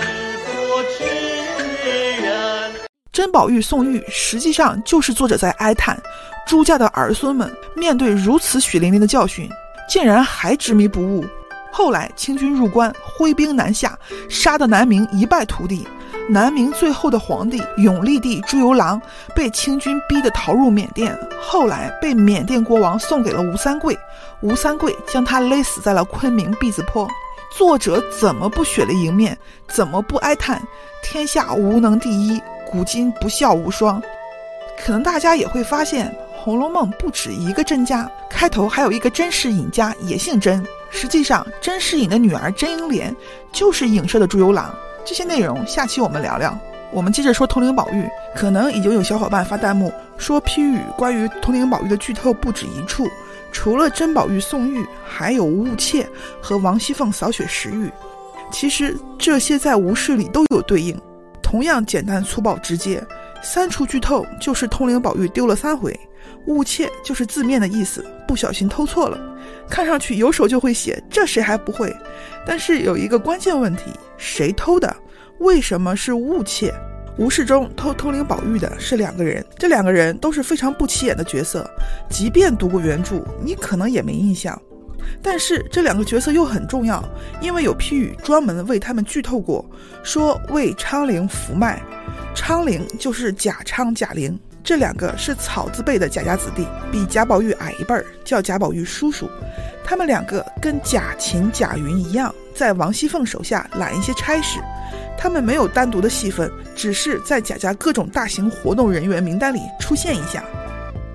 [0.44, 2.74] 所知人。
[3.12, 6.02] 甄宝玉送玉，实际上就是作者在哀叹
[6.48, 9.48] 朱家的儿孙们面对如此血淋淋的教训，
[9.88, 11.24] 竟然还执迷不悟。
[11.72, 13.98] 后来清军入关，挥兵南下，
[14.30, 15.88] 杀得南明一败涂地。
[16.28, 19.00] 南明最后的皇帝永历帝朱由榔
[19.36, 23.96] 被清军逼得逃入缅甸，后来被缅甸国王送给了吴三桂，
[24.46, 27.10] 吴三桂将他勒死在了昆明篦子坡。
[27.58, 29.36] 作者怎么不血泪迎面？
[29.68, 30.62] 怎么不哀叹
[31.02, 34.00] 天下无能第一，古今不孝无双？
[34.78, 40.64] 可能大家也会发现，《红楼梦》不止一个甄家，开头还有一个甄士隐家，也姓甄。
[40.92, 43.16] 实际上，甄士隐的女儿甄英莲
[43.52, 44.66] 就是影射的朱由榔。
[45.04, 46.56] 这些内容下期我们聊聊。
[46.92, 53.08] 我们接着说通灵宝玉，可能已经有小伙伴发弹幕说批语关于通灵宝玉的剧透不止一处，
[53.56, 56.06] 除了甄宝玉送玉，还有吴务妾
[56.42, 57.90] 和王熙凤扫雪拾玉。
[58.52, 61.00] 其实这些在吴氏里都有对应，
[61.42, 63.02] 同样简单粗暴直接。
[63.42, 65.98] 三处剧透就是通灵宝玉丢了三回，
[66.48, 69.18] 误窃就是字面的意思，不小心偷错了。
[69.70, 71.96] 看上去有手就会写，这谁还不会？
[72.46, 73.84] 但是有一个关键问题：
[74.18, 74.94] 谁偷的？
[75.40, 76.74] 为什么是误窃？
[77.18, 81.70] 吴世忠偷通灵宝玉的是两个人，这两个人都是非常不起眼的角色，
[82.10, 84.62] 即便读过原著，你可能也没印象。
[85.22, 87.02] 但是这两个角色又很重要，
[87.40, 89.64] 因为有批语专门为他们剧透过，
[90.04, 91.82] 说为昌龄扶脉。
[92.34, 99.30] 昌龄就是贾昌、贾玲，这两个是草字辈的贾家子弟，比贾宝玉矮一辈儿，叫贾宝玉叔叔。
[99.86, 104.60] 他们两个跟贾琴、贾云一样，在王熙凤手下揽一些差事。
[105.18, 110.44] 他们没有单独的戏份，只是在贾家各种大型活动人员名单里出现一下。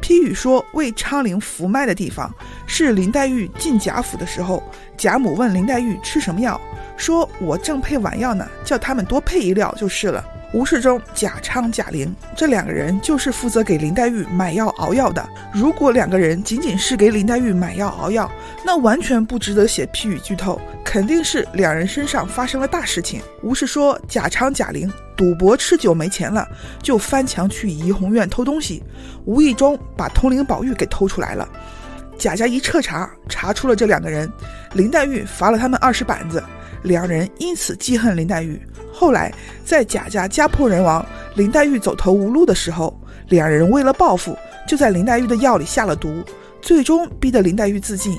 [0.00, 2.33] 批语说为昌龄服脉的地方
[2.66, 4.62] 是林黛玉进贾府的时候，
[4.96, 6.61] 贾母问林黛玉吃什么药，
[6.96, 10.24] 说我正配丸药呢，叫他们多配一料就是了。
[10.53, 15.24] 无事中、贾昌、贾玲这两个人就是负责给林黛玉买药熬药的。
[15.53, 18.29] 如果两个人仅仅是给林黛玉买药熬药，
[18.64, 23.22] 那完全不值得写批语剧透，肯定是两人身上发生了大事情。
[23.44, 26.44] 吴氏说贾昌、贾玲赌博吃酒没钱了，
[26.83, 28.83] 就翻墙去怡红院偷东西，
[29.24, 31.48] 无意中把通灵宝玉给偷出来了。
[32.18, 34.29] 贾家一彻查，查出了这两个人，
[34.72, 36.42] 林黛玉罚了他们二十板子，
[36.83, 38.61] 两人因此记恨林黛玉。
[38.92, 39.33] 后来，
[39.64, 46.24] 在贾家家破人亡，林黛玉走投无路的时候，两人为了报复，就在林黛玉的药里下了毒，
[46.61, 48.12] 最终逼得林黛玉自尽。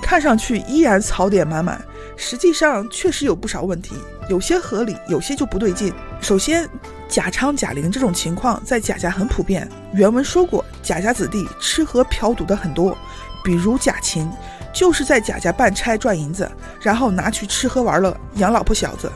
[0.00, 1.82] 看上去依然槽点满满，
[2.16, 3.94] 实际上确实有不少问题，
[4.28, 5.92] 有些合理，有些就不对劲。
[6.20, 6.68] 首先，
[7.08, 9.68] 贾昌、贾玲这种情况在贾家很普遍。
[9.92, 12.96] 原文说过，贾家子弟吃喝嫖赌的很多，
[13.42, 14.30] 比如贾琴，
[14.72, 16.50] 就是在贾家办差赚银子，
[16.80, 19.10] 然后拿去吃喝玩乐，养老婆小子。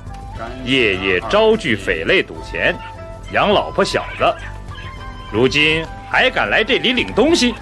[0.65, 2.75] 夜夜招聚匪类赌钱，
[3.33, 4.25] 养老婆小子，
[5.33, 7.55] 如今还敢来这里领东西，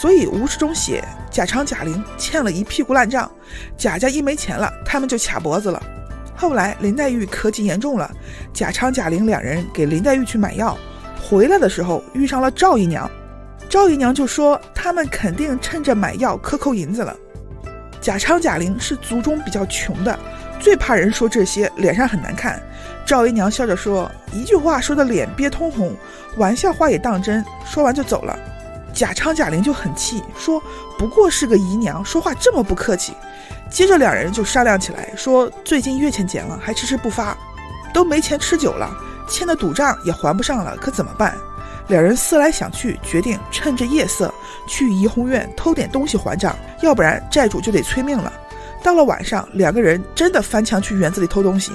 [0.00, 3.28] 所以吴世忠写贾昌、贾玲欠了一屁股烂账，
[3.76, 5.82] 贾家一没钱了，他们就卡脖子了。
[6.36, 8.08] 后来林黛玉咳疾严重了，
[8.52, 10.78] 贾昌、贾玲两人给林黛玉去买药，
[11.20, 13.10] 回来的时候遇上了赵姨娘，
[13.68, 17.16] 赵姨娘就说他们肯定趁着买药克扣银子了。
[18.00, 20.16] 贾昌、贾玲是族中比较穷的。
[20.60, 22.62] 最怕人说这些，脸上很难看。
[23.04, 25.92] 赵姨娘笑着说：“一句话说的脸憋通红，
[26.36, 28.38] 玩笑话也当真。”说完就走了。
[28.98, 30.60] 贾昌、贾玲就很气，说
[30.98, 33.12] ：“不过是个姨娘，说话这么不客气。”
[33.70, 37.38] 接着两人就商量起来，说：“最近月钱减了，还迟迟不发，
[37.94, 38.92] 都没钱吃酒了，
[39.28, 41.32] 欠的赌账也还不上了，可怎么办？”
[41.86, 44.34] 两人思来想去，决定趁着夜色
[44.66, 48.32] 去怡红院偷点东西还账，要不然债主就得催命了。
[48.82, 51.70] 到了晚上，两个人真的翻墙去园子里偷东西。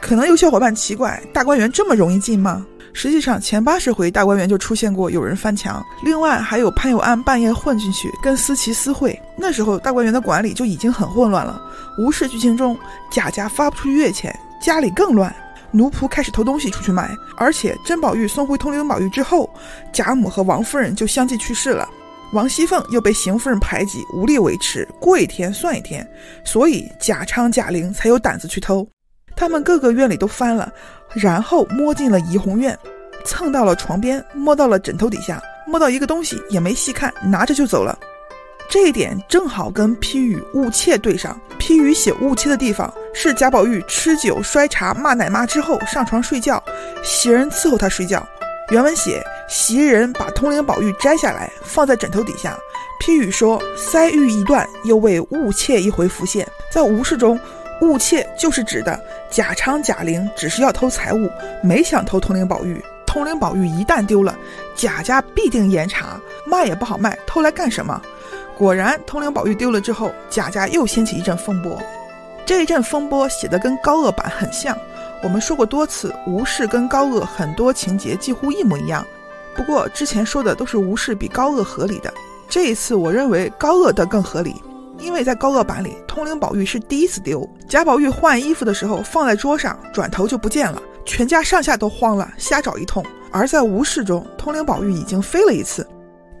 [0.00, 2.66] 可能有小伙伴奇怪，大观园这么容易进吗？
[2.96, 5.84] 实际上，前八十回大观园就出现过有人翻墙。
[6.02, 9.20] 另外，还有潘有安半夜混进去跟思琪私会。
[9.36, 11.60] 那时候大观园的管理就已经很混乱了。
[11.98, 12.78] 吴氏剧情中，
[13.10, 15.34] 贾家发不出月钱，家里更乱，
[15.72, 17.10] 奴仆开始偷东西出去卖。
[17.36, 19.50] 而且甄宝玉送回通灵宝玉之后，
[19.92, 21.88] 贾母和王夫人就相继去世了。
[22.32, 26.08] 王熙凤又被邢夫人排挤，无力维持，过一天算一天，
[26.44, 28.86] 所以贾昌、贾玲才有胆子去偷。
[29.36, 30.72] 他们各个院里都翻了，
[31.12, 32.78] 然后摸进了怡红院，
[33.24, 37.98] 蹭到了床边，摸到了枕头底下，摸到一个东西也没细看，拿着就走了。
[38.68, 41.38] 这一点正好跟批语误窃对上。
[41.58, 46.62] 批语写误窃的地方是贾宝玉吃酒摔茶骂奶妈之后上床睡觉，
[47.02, 48.26] 袭人伺候他睡觉。
[48.70, 49.22] 原文写。
[49.46, 52.56] 袭人把通灵宝玉摘下来，放在枕头底下。
[52.98, 57.38] 批语说：“腮玉一断，又为误窃一回浮现。”在吴氏中，
[57.82, 58.98] 误窃就是指的
[59.34, 61.28] 贾昌、贾玲只是要偷财物，
[61.60, 62.80] 没想偷通灵宝玉。
[63.04, 64.32] 通灵宝玉一旦丢了，
[64.76, 68.00] 贾家必定严查，卖也不好卖，偷来干什么？
[68.56, 71.76] 果然，通灵宝玉丢了之后，贾家又掀起一阵风波。
[72.46, 74.78] 这一阵风波写的跟高鹗版很像。
[75.20, 79.04] 我们说过多次，吴氏跟高鹗很多情节几乎一模一样。
[79.56, 82.14] 不过之前说的都是吴氏比高鹗合理的，
[82.48, 84.62] 这一次我认为高鹗的更合理，
[84.98, 93.04] 因为在高乐版里，通灵宝玉是第一次丢，贾宝玉换衣服的时候放在桌上，转头就不见了，全家上下都慌了，瞎找一通。
[93.30, 95.86] 而在无事中，通灵宝玉已经飞了一次，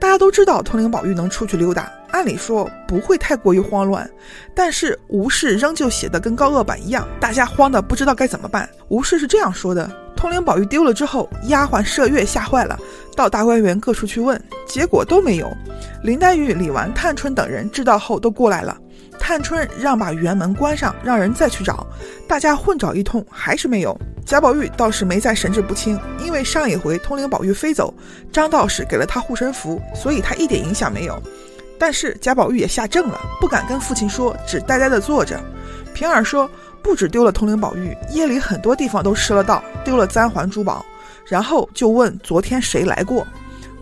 [0.04, 4.08] 大家都知道通灵宝玉能出去溜达，按理说不会太过于慌乱，
[4.54, 8.68] 但是吴氏仍旧写的跟高鹗版一样，大家慌的不知道该怎么办。
[8.88, 9.90] 吴氏是这样说的。
[10.14, 12.78] 通灵宝玉丢了之后，丫鬟麝月吓坏了，
[13.16, 14.38] 到大观园各处去问，
[14.68, 15.50] 结果都没有。
[16.02, 18.76] 林黛玉、李纨、探春等人知道后都过来了，
[19.18, 21.86] 探春让把园门关上，让人再去找。
[22.28, 23.98] 大家混找一通，还是没有。
[24.26, 27.92] 贾宝玉倒是没再神志不清，因为上一回通灵宝玉飞走，
[28.32, 31.22] 张道士给了他护身符，所以他一点影响没有。
[31.78, 35.38] 但是贾宝玉也吓怔了，不敢跟父亲说，只呆呆地坐着。
[35.92, 36.50] 平儿说，
[36.82, 40.84] 不止丢了通灵宝玉，夜里很多地方都失了道，丢了簪环珠宝。
[41.26, 43.26] 然后就问昨天谁来过。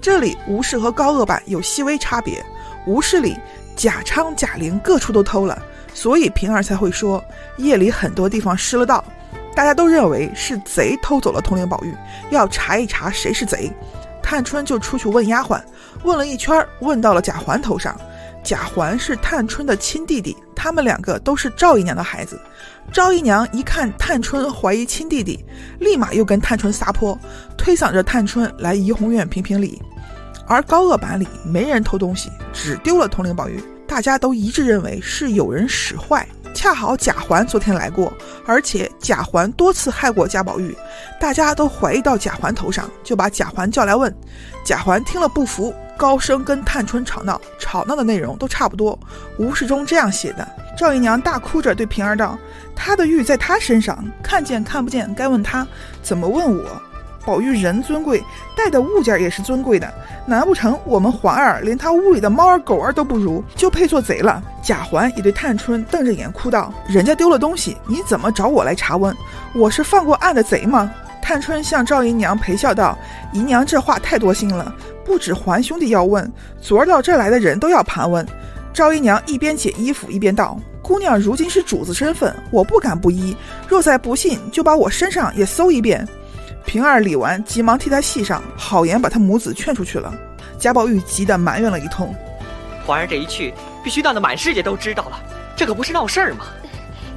[0.00, 2.44] 这里吴氏和高鹗版有细微差别，
[2.86, 3.36] 吴氏里。
[3.76, 5.60] 贾昌、贾玲各处都偷了，
[5.92, 7.22] 所以平儿才会说
[7.56, 9.04] 夜里很多地方失了道。
[9.54, 11.94] 大家都认为是贼偷走了通灵宝玉，
[12.30, 13.70] 要查一查谁是贼。
[14.22, 15.60] 探春就出去问丫鬟，
[16.04, 17.94] 问了一圈，问到了贾环头上。
[18.42, 22.40] 贾环是探春的亲弟弟，他们两个都是赵姨娘的孩子。
[22.90, 25.44] 赵姨娘一看探春怀疑亲弟弟，
[25.78, 27.16] 立马又跟探春撒泼，
[27.56, 29.80] 推搡着探春来怡红院评评理。
[30.52, 36.28] 而高恶版里没人偷东西，只丢了通灵宝玉，大家都一致认为是有人使坏。
[36.52, 38.12] 恰好贾环昨天来过，
[38.44, 40.76] 而且贾环多次害过贾宝玉，
[41.18, 44.14] 大家都怀疑到贾环头上，就把贾环叫来问。
[44.62, 48.98] 贾环听了不服，高声跟探春吵闹，吵闹的内容都差不多。
[49.38, 52.38] 吴世忠这样写的：赵姨娘大哭着对平儿道
[52.76, 55.66] ：“他的玉在他身上，看见看不见该问他，
[56.02, 56.82] 怎么问我？”
[57.24, 58.22] 宝玉人尊贵，
[58.56, 59.92] 带的物件也是尊贵的，
[60.26, 64.42] 难不成我们环儿连他屋里的猫儿狗儿都不如，就配做贼了？
[64.62, 69.16] 贾环也对探春瞪着眼哭道：“人家丢了东西，你怎么找我来查问？
[69.54, 70.90] 我是犯过案的贼吗？”
[71.22, 72.98] 探春向赵姨娘陪笑道
[73.32, 76.30] ：“姨娘这话太多心了，不止环兄弟要问，
[76.60, 78.26] 昨儿到这来的人都要盘问。”
[78.74, 83.36] 赵姨娘一边解衣服一边道：“姑娘如今是主子身份，我不敢不依。
[83.68, 86.06] 若再不信，就把我身上也搜一遍。”
[86.64, 90.12] 平儿理完，急忙替他系上，好言把他母子劝出去了。
[90.58, 92.14] 贾宝玉急得埋怨了一通
[92.86, 95.20] ：“皇上这一去，必须闹得满世界都知道了，
[95.56, 96.46] 这可不是闹事儿吗？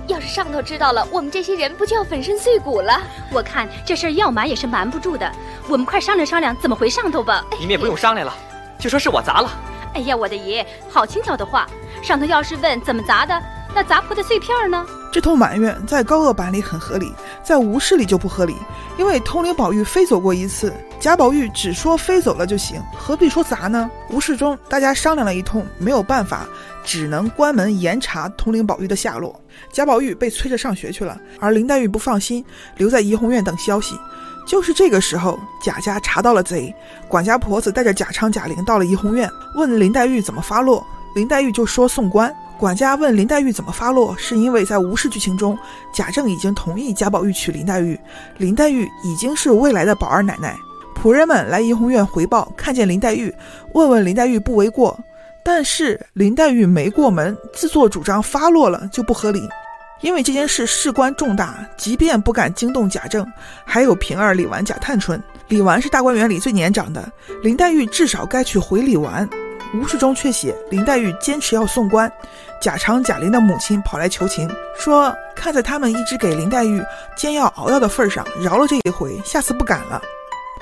[0.08, 3.01] 要是上头知道了，我们这些人不就要粉身碎骨了？
[3.31, 5.31] 我看这事儿要瞒也是瞒不住的，
[5.67, 7.43] 我们快商量商量怎么回上头吧。
[7.60, 8.34] 你们也不用商量了，
[8.79, 9.49] 就说是我砸了。
[9.93, 11.67] 哎呀，我的爷，好轻巧的话，
[12.03, 13.41] 上头要是问怎么砸的，
[13.75, 14.85] 那砸破的碎片呢？
[15.11, 17.11] 这通埋怨在高鹗版里很合理，
[17.43, 18.55] 在吴氏里就不合理。
[18.97, 23.91] 因为通灵宝玉飞走过一次，贾宝玉只说飞走了就行，何必说砸呢？
[24.09, 26.47] 吴氏中大家商量了一通，没有办法，
[26.85, 29.38] 只能关门严查通灵宝玉的下落。
[29.73, 32.45] 贾宝玉被催着上学去了，而林黛玉不放心，
[32.77, 33.99] 留在怡红院等消息。
[34.47, 36.73] 就是这个时候，贾家查到了贼，
[37.09, 42.33] 管家婆子带着贾昌、贾玲到了怡红院，问林黛玉怎么发落，林黛玉就说送官。
[42.58, 45.58] 管家问林黛玉怎么发落，是因为在吴氏剧情中，
[45.94, 48.00] 贾政已经同意贾宝玉娶林黛玉，
[48.38, 50.56] 林黛玉已经是未来的宝二奶奶。
[50.96, 53.34] 仆人们来怡红院回报，看见林黛玉，
[53.74, 54.98] 问问林黛玉不为过，
[55.44, 59.48] 但是林黛玉没过门，自作主张发落了就不合理，
[60.02, 63.30] 因为这件事事关重大，即便不敢惊动贾政，
[63.65, 67.12] 还有平儿、李纨、贾探春，李纨是大观园里最年长的，
[67.44, 69.30] 林黛玉至少该去回李纨。
[69.73, 72.12] 无事中却写林黛玉坚持要送官，
[72.62, 76.82] 贾昌、贾玲的母亲跑来求情，说看在他们一直给林黛玉
[77.17, 80.01] 煎药熬药的份上，饶了这一回，下次不敢了。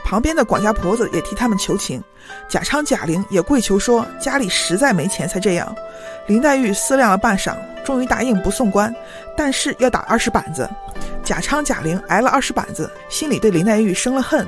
[0.04, 2.04] 旁边的管家婆子也替他们求情，
[2.50, 5.74] 贾昌、贾玲也跪求说家里实在没钱才这样。
[6.28, 8.94] 林黛玉思量了半晌，终于答应不送官，
[9.38, 10.70] 但是要打二十板子。
[11.24, 14.46] 贾昌、贾玲挨了二十板子，心里对林黛玉生了恨。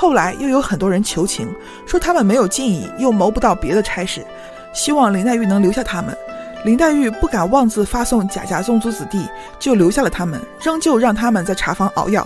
[0.00, 1.52] 后来又有很多人求情，
[1.84, 4.24] 说他们没有进意，又谋不到别的差事，
[4.72, 6.16] 希望林黛玉能留下他们。
[6.64, 9.26] 林黛玉不敢妄自发送贾家宗族子弟，
[9.58, 12.24] 就留下了他们，仍旧让他们在茶房熬药。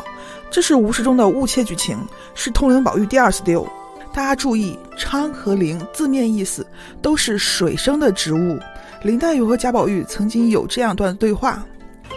[0.50, 1.96] 这是吴世中的误切剧情，
[2.35, 3.66] 是通灵宝玉第二次丢。
[4.12, 6.66] 大家注意，昌和灵字面意思
[7.00, 8.58] 都是水生的植物。
[9.02, 11.64] 林黛玉和贾宝玉曾经有这样段对话：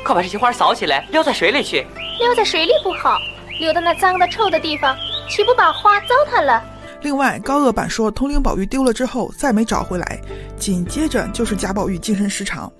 [0.03, 1.87] 快把这些花扫起来，溜在水里去。
[2.19, 3.17] 溜在水里不好，
[3.61, 4.93] 溜到那脏的臭的地方。
[5.27, 6.63] 岂不把花糟蹋了？
[7.01, 10.19] 另外，高鹗版说通灵宝玉丢了之后再没找回来，
[10.57, 12.71] 紧接着就是贾宝玉精神失常。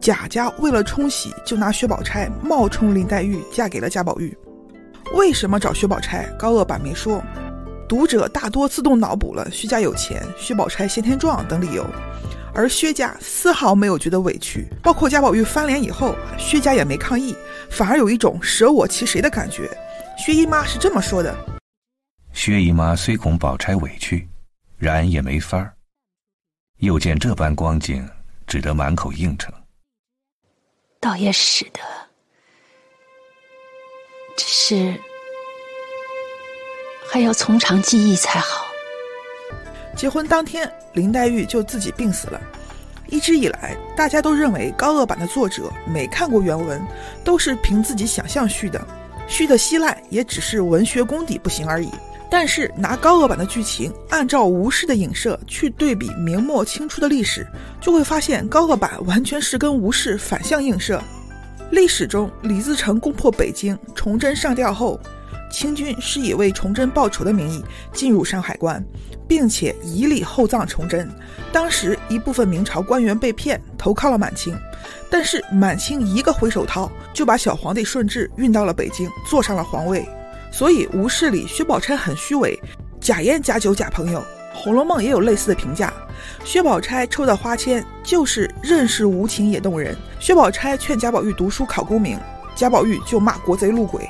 [0.00, 4.36] 贾家为了冲喜，就拿薛宝钗冒充林黛玉嫁给了贾宝玉。
[5.14, 6.26] 为什么找薛宝钗？
[6.38, 7.22] 高鹗版没说，
[7.88, 11.86] 读者大多自动脑补了薛家有钱、薛宝钗先天壮等理由，
[12.52, 14.66] 而薛家丝毫没有觉得委屈。
[14.82, 17.34] 包括贾宝玉翻脸以后，薛家也没抗议，
[17.70, 19.70] 反而有一种舍我其谁的感觉。
[20.18, 21.34] 薛姨妈是这么说的。
[22.32, 24.28] 薛姨妈虽恐宝钗委屈，
[24.78, 25.72] 然也没法儿。
[26.78, 28.08] 又见这般光景，
[28.46, 29.52] 只得满口应承。
[30.98, 31.80] 倒也使得，
[34.36, 35.00] 只是
[37.08, 38.66] 还要从长计议才好。
[39.94, 42.40] 结婚当天，林黛玉就自己病死了。
[43.08, 46.82] 一直以来，大家都认为高鹗版的作者没看过原文，
[47.22, 48.84] 都是凭自己想象续的，
[49.28, 51.90] 续的稀烂，也只是文学功底不行而已。
[52.32, 57.46] 但是拿高鹗版的剧情，按照吴氏的影射去对比明末清初的历史，
[57.78, 60.98] 就会发现高鹗版完全是跟吴氏反向映射。
[61.72, 64.98] 历史中，李自成攻破北京，崇祯上吊后。
[65.50, 67.62] 清军是以为崇祯报仇的名义
[67.92, 68.82] 进入山海关，
[69.28, 71.06] 并且以礼厚葬崇祯。
[71.52, 74.58] 当时一部分明朝官员被骗投靠了满清，
[75.10, 80.02] 但是满清一个回手掏就把小皇帝顺治运到了北京，坐上了皇位。
[80.52, 82.60] 所以吴氏里薛宝钗很虚伪，
[83.00, 84.20] 假烟假酒假朋友。
[84.54, 85.90] 《红楼梦》也有类似的评价，
[86.44, 89.96] 薛宝钗抽的花签就是认识无情也动人。
[90.20, 92.18] 薛宝钗劝贾宝玉读书考功名，
[92.54, 94.06] 贾宝玉就骂国贼路鬼。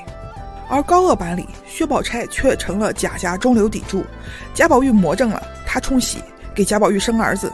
[0.68, 4.05] 而高鹗版里，薛宝钗却成了贾家中流砥柱。
[4.53, 6.18] 贾宝玉魔怔了，他冲喜
[6.53, 7.51] 给贾宝玉生儿子。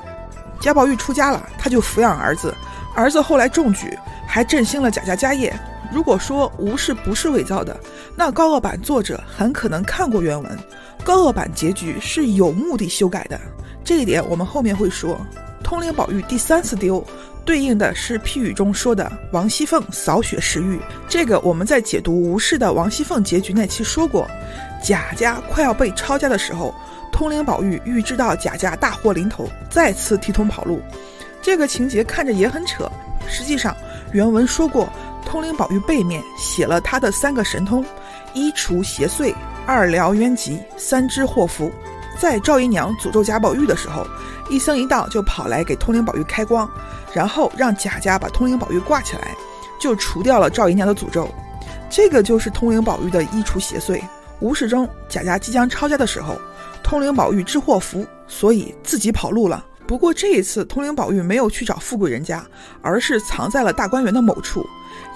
[0.60, 2.54] 贾宝玉出家了，他就抚养儿子。
[2.94, 5.54] 儿子后来中举，还振兴了贾家家业。
[5.92, 7.78] 如果说吴氏不是伪造的，
[8.16, 10.58] 那高鹗版作者很可能看过原文。
[11.04, 13.40] 高鹗版结局是有目的修改的，
[13.84, 15.18] 这一点我们后面会说。
[15.62, 17.04] 通灵宝玉第三次丢。
[17.44, 20.78] 对应的是批语中说的王熙凤扫雪时玉，
[21.08, 24.28] 这个我们在解读吴氏的王熙凤结局那期说过。
[24.84, 26.74] 贾家快要被抄家的时候，
[27.10, 30.82] 通灵宝玉预知到贾家大祸临头，再次提通跑路。
[31.40, 32.86] 这个情节看着也很扯，
[33.26, 33.74] 实际上
[34.12, 34.86] 原文说过，
[35.28, 37.84] 通灵宝玉背面写了他的三个神通：
[38.32, 39.34] 一除邪祟，
[39.66, 41.70] 二疗冤疾，三知祸福。
[42.18, 44.06] 在赵姨娘诅咒贾宝玉的时候，
[44.48, 46.66] 一僧一道就跑来给通灵宝玉开光。
[47.12, 49.36] 然后让贾家把通灵宝玉挂起来，
[49.78, 51.28] 就除掉了赵姨娘的诅咒。
[51.90, 54.02] 这个就是通灵宝玉的一除邪祟。
[54.40, 56.40] 吴世中贾家即将抄家的时候，
[56.82, 59.62] 通灵宝玉知祸福，所以自己跑路了。
[59.86, 62.42] 不过这一次，通灵宝玉没有去找富贵人家，
[62.80, 64.66] 而是藏在了大观园的某处。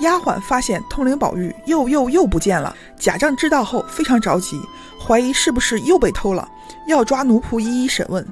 [0.00, 4.60] 丫鬟发现通灵宝玉又又又不见了，贾政知道后非常着急，
[5.00, 6.48] 怀疑是不是又被偷了，
[6.88, 8.26] 要抓奴仆一一审问。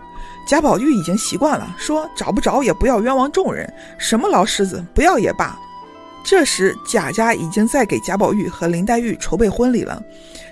[0.46, 5.56] 贾宝玉已经习惯了，说找不着也不要冤枉众人，什么劳狮子不要也罢。
[6.24, 10.02] 这时贾家已经在给贾宝玉和林黛玉筹备婚礼了，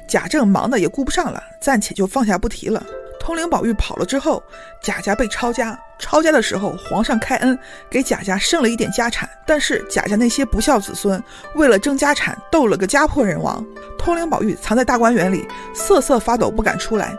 [0.09, 2.85] 贾政忙的也顾不上了，暂且就放下不提了。
[3.21, 4.43] 通灵宝玉跑了之后，
[4.81, 7.59] 贾家被抄家，抄家的时候皇上开恩
[7.91, 11.23] 给贾家剩了一点家产，但是贾家那些不孝子孙
[11.55, 13.65] 为了争家产斗了个家破人亡。
[13.99, 17.15] 通灵宝玉藏在大观园里瑟瑟发抖不敢出来。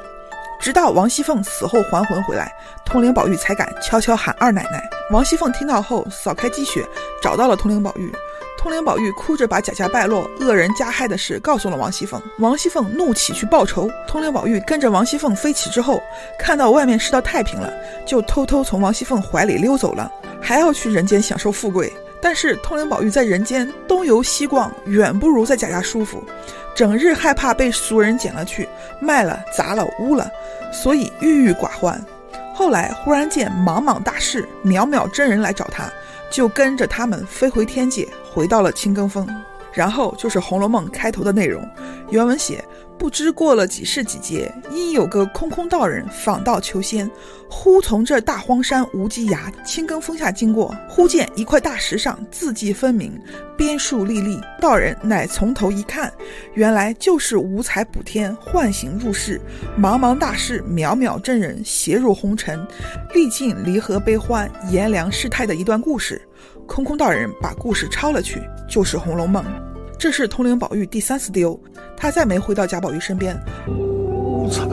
[0.59, 2.51] 直到王熙凤死后还魂回来，
[2.83, 4.89] 通灵宝玉才敢悄悄喊二奶奶。
[5.11, 6.85] 王熙凤听到后，扫开积雪，
[7.21, 8.11] 找到了通灵宝玉。
[8.59, 12.21] 通灵宝玉哭着把贾家败落、恶人加害的事告诉了王熙凤。
[12.39, 13.89] 王熙凤怒起去报仇。
[14.05, 16.03] 通灵宝玉跟着王熙凤飞起之后，
[16.37, 17.73] 看到外面世道太平了，
[18.05, 21.89] 就偷偷从王熙凤怀里溜走了，还要去人间享受富贵。
[22.21, 26.21] 但是通灵宝玉在人间东游西逛，远不如在贾家舒服。
[26.75, 28.67] 整日害怕被俗人捡了去
[28.99, 30.29] 卖了砸了污了，
[30.73, 31.97] 所以郁郁寡欢。
[32.53, 35.89] 后来忽然见莽莽大士、渺渺真人来找他，
[36.29, 39.27] 就跟着他们飞回天界，回到了青埂峰。
[39.71, 41.63] 然后就是《红楼梦》开头的内容，
[42.09, 42.63] 原文写。
[42.97, 47.09] 不知过了几世几劫，因有个空空道人访道求仙，
[47.49, 53.17] 忽从这大荒山无稽崖青埂峰下经过，忽见一块大石上字迹分明，
[53.55, 54.37] 边树立立。
[54.59, 56.11] 道人乃从头一看，
[56.55, 59.39] 原来就是五彩补天唤醒入世，
[59.79, 62.67] 茫茫大士渺渺真人携入红尘，
[63.13, 66.21] 历尽离合悲欢炎凉世态的一段故事。
[66.69, 69.43] 空空道人把故事抄了去，就是《红楼梦》。
[69.97, 71.59] 这是通灵宝玉第三次丢，
[71.97, 73.35] 他再没回到贾宝玉身边。
[73.67, 74.65] 无才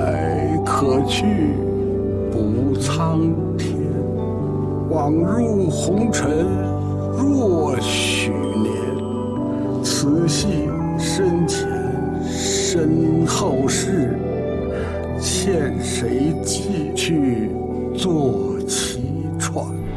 [0.64, 1.24] 可去
[2.30, 3.18] 不苍
[3.56, 3.74] 天，
[4.90, 6.46] 枉入红尘
[7.16, 8.70] 若许年。
[9.82, 10.68] 此系
[10.98, 11.66] 深浅
[12.22, 14.18] 身后事，
[15.18, 17.50] 欠谁寄去
[17.96, 18.45] 做？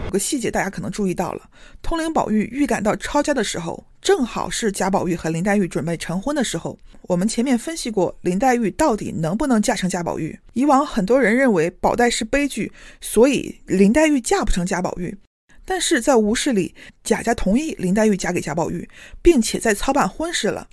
[0.10, 1.48] 有个细节大家可能注意到了，
[1.84, 6.76] 通灵宝玉预感到抄家的时候，正好是贾宝玉和林黛玉准备成婚的时候。
[7.04, 10.36] 我们前面分析过，林黛玉到底能不能嫁成贾宝玉？
[10.54, 15.16] 以往很多人认为宝黛是悲剧，所以林黛玉嫁不成贾宝玉。
[15.64, 18.90] 但是在吴氏里，贾家同意林黛玉嫁给贾宝玉，
[19.22, 20.68] 并且在操办婚事了。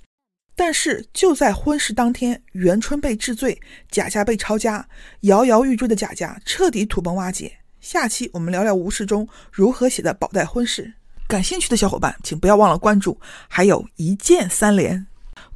[0.55, 3.61] 但是就在婚事当天，元春被治罪，
[3.91, 4.89] 贾家被抄家，
[5.21, 7.51] 摇摇欲坠的贾家彻底土崩瓦解。
[7.89, 10.91] 下期我们聊聊吴世忠如何写的宝黛婚事。
[11.25, 13.17] 感兴趣的小伙伴，请不要忘了关注，
[13.47, 15.07] 还有一键三连。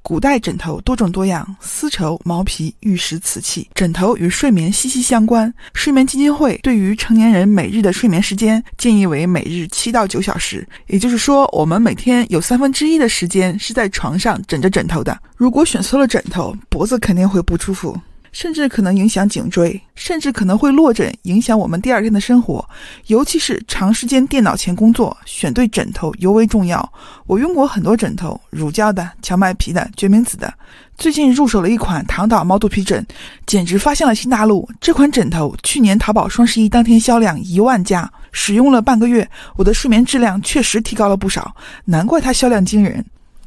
[0.01, 5.53] 古代枕头多种多样，丝绸、毛皮、玉石、瓷器，枕头与睡眠息息相关。
[5.73, 15.19] 睡眠基金会对于成年人每日的睡眠时间建议为每日七到九小时，也就是说，我们每天有三分之一的时间是在床上枕着枕头的。
[15.35, 17.99] 如果选错了枕头，脖子肯定会不舒服。
[18.31, 22.67] 甚至可能影响颈椎，甚至可能会落枕，影响我们第二天的生活。
[23.07, 26.91] 尤其是长时间电脑前工作，选对枕头尤为重要。
[27.27, 30.53] 我用过很多枕头，乳胶的、荞麦皮的、决明子的。
[30.97, 33.05] 最近入手了一款躺倒猫肚皮枕，
[33.45, 34.69] 简直发现了新大陆。
[34.79, 39.27] 这款枕头去年淘宝双十一当天销量一万加，使用了半个月，
[39.57, 41.53] 我的睡眠质量确实提高了不少，
[41.85, 43.03] 难怪它销量惊人。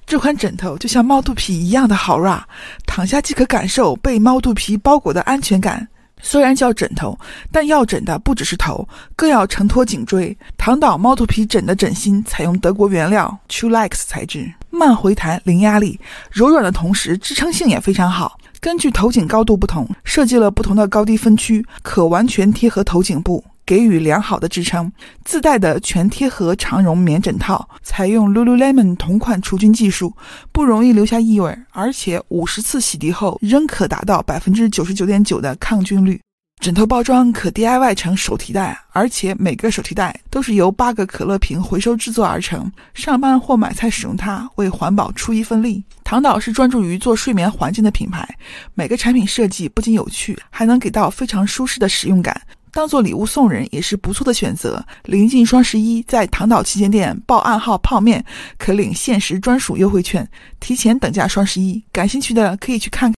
[0.06, 2.42] 这款枕头就像猫肚皮一样的好软，
[2.86, 5.86] 躺下即可感受被猫肚皮包裹的安全感。
[6.20, 7.18] 虽然叫枕头，
[7.52, 10.36] 但要枕的不只是头，更要承托颈椎。
[10.56, 16.00] 躺倒猫肚皮枕的枕芯采用德国原料 Truex 材质，慢回弹，零压力，
[16.30, 18.38] 柔软的同时支撑性也非常好。
[18.60, 23.44] 根据头颈高度不同，设计了不同的高低分区，可完全贴合头颈部。
[23.66, 24.90] 给予良好的支撑，
[25.24, 30.14] 自带的全贴合长绒棉枕套，采用 Lululemon 同款除菌技术，
[30.52, 36.20] 不容易留下异味，而且五十次洗涤后仍可达到百分之九十九点九的抗菌率。
[36.60, 42.70] 枕头包装可 DIY 成手提袋，而且每个手提袋都是由八个可乐瓶回收制作而成。
[42.94, 45.84] 上班或买菜使用它，为环保出一份力。
[46.04, 48.26] 躺倒是专注于做睡眠环境的品牌，
[48.72, 52.40] 每个产品设计不仅有趣，还能给到非常舒适的使用感。
[52.74, 54.84] 当做礼物送人也是不错的选择。
[55.04, 58.22] 临近双十一，在唐岛旗舰店报暗号“泡面”，
[58.58, 60.28] 可领限时专属优惠券，
[60.60, 61.82] 提前等价双十一。
[61.92, 63.10] 感兴趣的可以去看。